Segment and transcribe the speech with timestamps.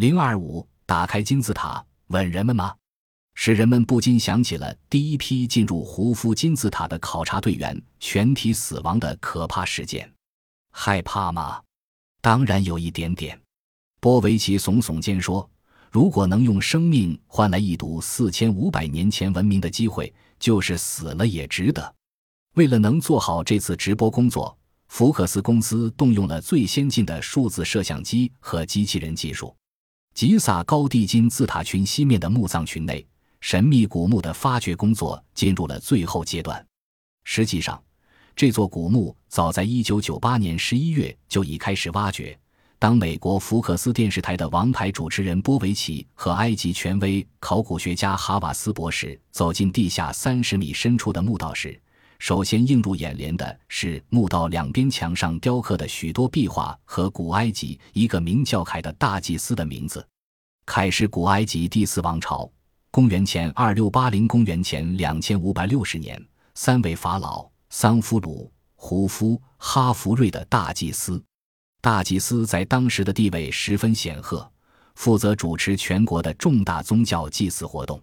[0.00, 2.74] 零二五，打开金字塔，稳人们吗？
[3.34, 10.10] 使人们不禁想起了第一批进入胡夫金字塔的考察队员全体死亡的可怕事件。
[10.72, 11.60] 害怕吗？
[12.22, 13.38] 当然有一点点。
[14.00, 15.46] 波维奇耸耸肩说
[15.92, 21.94] ：“如果能用生命换来一睹四千五百年前文明的机会，就是死了也值得。”
[22.56, 24.56] 为了能做好这次直播工作，
[24.88, 29.54] 福克斯公司动用了最先进的数字摄像机和机器人技术。
[30.14, 33.06] 吉萨高地金字塔群西面的墓葬群内，
[33.40, 36.64] 神秘古墓的发掘工作进入了最后阶段。
[37.24, 37.82] 实际上，
[38.36, 42.38] 这座古墓早在1998年11月就已开始挖掘。
[42.78, 51.78] 当美国福克斯电视台的王牌主持人波维奇和埃及权威考古学家哈瓦斯博士走进地下30米深处的墓道时，
[52.20, 60.06] 首先映入眼帘的是墓道两边墙上雕刻的许多壁画和古埃及一个名叫凯的大祭司的名字。
[60.66, 62.48] 凯是古埃及第四王朝，
[62.90, 66.22] 公元前2680公元前2560年，
[66.54, 71.20] 三位法老桑夫鲁、胡夫、哈弗瑞的大祭司。
[71.80, 74.46] 大祭司在当时的地位十分显赫，
[74.94, 77.98] 负责主持全国的重大宗教祭祀活动。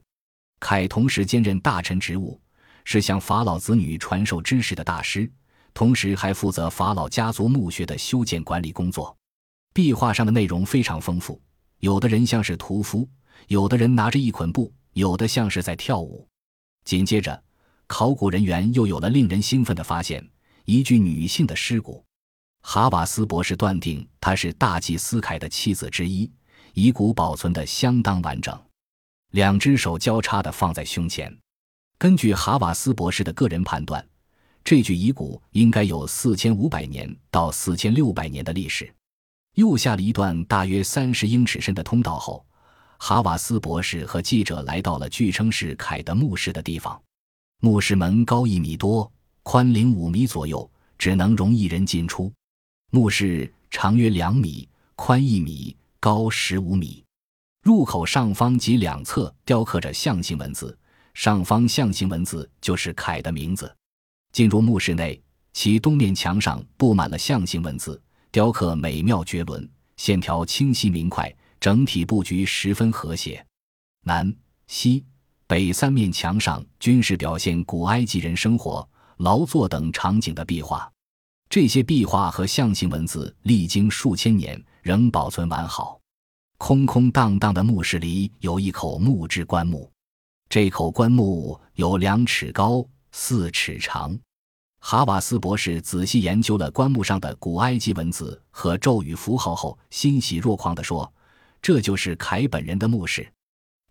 [0.59, 2.41] 凯同时兼任大臣职务，
[2.89, 5.29] 是向法老子女传授知识的大师，
[5.73, 9.13] 同时还负责法老家族墓穴的修建管理工作。
[9.73, 11.37] 壁画上的内容非常丰富，
[11.79, 13.05] 有的人像是屠夫，
[13.49, 16.25] 有的人拿着一捆布，有的像是在跳舞。
[16.85, 17.43] 紧接着，
[17.87, 20.25] 考古人员又有了令人兴奋的发现：
[20.63, 22.01] 一具女性的尸骨。
[22.61, 26.31] 哈瓦斯博士断定她是大祭司凯的妻子之一，
[26.73, 28.57] 遗骨保存得相当完整，
[29.31, 31.37] 两只手交叉地放在胸前。
[31.99, 34.05] 根据哈瓦斯博士的个人判断，
[34.63, 38.93] 这具遗骨应该有四千五百年到四千六百年的历史。
[39.55, 42.45] 又下了一段大约三十英尺深的通道后，
[42.99, 47.01] 哈瓦斯博士和记者来到了据称是凯的墓室的地方。
[47.61, 50.69] 墓室门高一米多，宽零五米左右，
[50.99, 52.31] 只能容一人进出。
[52.91, 57.03] 墓室长约两米，宽一米，高十五米。
[57.63, 60.77] 入口上方及两侧雕刻着象形文字，
[61.17, 63.75] 上方象形文字就是凯的名字。
[64.31, 65.19] 进入墓室内，
[65.51, 67.99] 其东面墙上布满了象形文字，
[68.31, 73.43] 雕刻美妙绝伦，线条清晰明快，整体布局十分和谐。
[74.03, 74.31] 南、
[74.67, 75.03] 西、
[75.47, 80.87] 北三面墙上均是表现古埃及人生活、劳作等场景的壁画。
[81.49, 85.99] 这些壁画和象形文字历经数千年仍保存完好。
[86.59, 89.91] 空空荡荡的墓室里有一口木质棺木，
[90.49, 94.17] 这口棺木有两尺高、四尺长。
[94.79, 101.11] 哈瓦斯博士仔细研究了棺木上的古埃及文字和咒语符号后，欣喜若狂地说
[101.61, 103.29] ：“这就是凯本人的墓室。”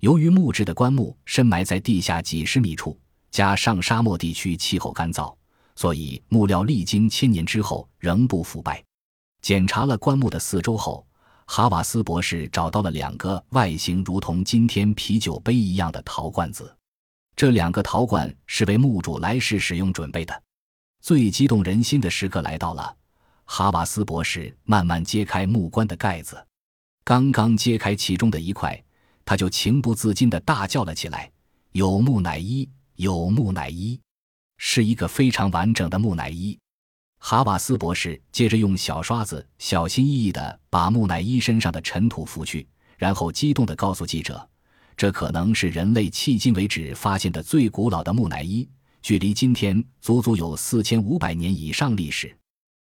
[0.00, 2.99] 由于木质的棺木深埋在地下几十米处，
[3.31, 5.34] 加上沙漠地区气候干燥。
[5.75, 8.83] 所以木料历经千年之后仍不腐败。
[9.43, 11.06] 检查了棺木的四周后，
[11.47, 16.77] 哈瓦斯博士找到了两个外形如同今天啤酒杯一样的陶罐子。
[17.34, 20.43] 这两个陶罐是为墓主来世使用准备的。
[21.01, 22.97] 最激动人心的时刻来到了，
[23.45, 26.45] 哈瓦斯博士慢慢揭开木棺的盖子，
[27.05, 28.83] 刚刚揭开其中的一块，
[29.25, 31.31] 他就情不自禁地大叫了起来
[31.73, 32.69] ：“有木乃伊！
[32.97, 34.01] 有木乃伊！”
[34.59, 36.59] 是一个非常完整的木乃伊。
[37.19, 42.66] 哈瓦斯博士接着用小刷子小心翼翼地把木乃伊身上的尘土拂去，
[42.97, 44.49] 然后激动地告诉记者
[44.97, 48.69] ：“这可能是人类迄今为止发现的最古老的木乃伊，
[49.03, 52.37] 距离今天足足有四千五百年以上历史。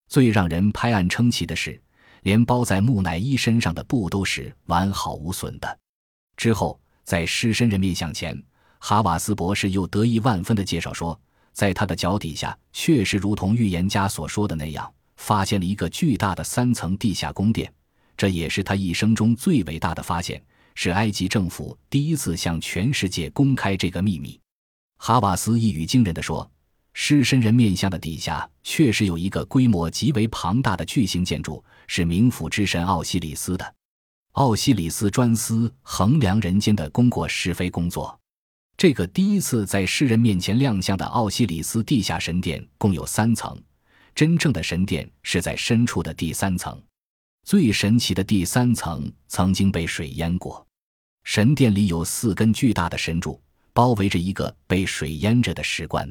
[0.09, 1.81] 最让人拍案称奇的是，
[2.23, 5.79] 连包在木乃伊身上的布都是完好无损的。”
[6.37, 8.41] 之后，在狮身人面像前，
[8.79, 11.21] 哈瓦斯博士又得意万分地介绍说。
[11.59, 17.69] 在他的脚底下，确实如同预言家所说的那样，发现了一个巨大的三层地下宫殿。
[18.17, 20.41] 这也是他一生中最伟大的发现，
[20.77, 24.39] 是埃及政府第一次向全世界公开这个秘密。
[24.99, 26.49] 哈瓦斯一语惊人地说
[26.95, 33.75] ：“狮身人面像的底下确实有一个规模极为庞大的巨型建筑，是冥府之神奥西里斯的。
[34.35, 38.17] 奥西里斯专司衡量人间的功过是非工作。”
[38.79, 43.61] 这个第一次在世人面前亮相的奥西里斯地下神殿共有三层，
[44.15, 46.81] 真正的神殿是在深处的第三层。
[47.43, 50.65] 最神奇的第三层曾经被水淹过，
[51.25, 53.43] 神殿里有四根巨大的神柱
[53.73, 56.09] 包围着一个被水淹着的石棺。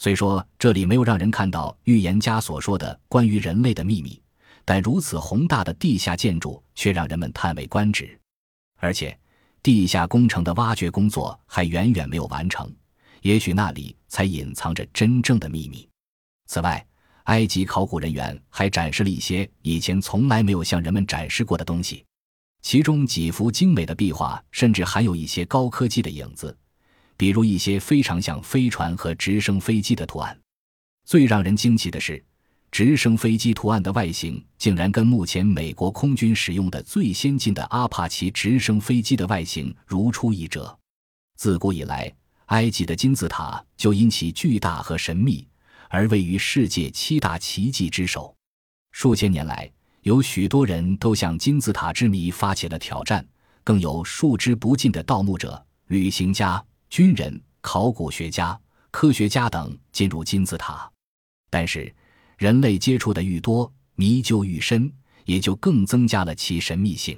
[0.00, 4.20] 虽说这里没有让人看到预言家所说的关于人类的秘密，
[4.64, 8.18] 但如此宏大的地下建筑却让人们叹为观止。
[8.78, 9.16] 而且，
[9.62, 12.68] 地下工程的挖掘工作还远远没有完成，
[13.20, 15.88] 也许那里才隐藏着真正的秘密。
[16.46, 16.84] 此外，
[17.24, 22.04] 埃及考古人员还展示了一些以前从来没有向人们展示过的东西，
[22.62, 26.56] 其中几幅精美的壁画甚至含有一些高科技的影子，
[27.16, 30.36] 比如一些非常像飞船和直升飞机的图案。
[31.04, 32.24] 最让人惊奇的是，
[32.72, 40.76] 直升飞机图案的外形竟然跟目前美国空军使用的最先进的阿帕奇直升飞机的外形如出一辙。
[41.36, 42.10] 自古以来，
[42.46, 45.46] 埃及的金字塔就因其巨大和神秘。
[45.90, 48.34] 而位于世界七大奇迹之首，
[48.92, 49.70] 数千年来，
[50.00, 53.22] 有许多人都向金字塔之谜发起了挑战，
[53.62, 58.58] 更有数之不尽的盗墓者、旅行家、军人、考古学家、
[58.90, 60.90] 科学家等进入金字塔。
[61.50, 61.94] 但是，
[62.42, 64.90] 人类接触的愈多，迷就愈深，
[65.26, 67.16] 也就更增加了其神秘性。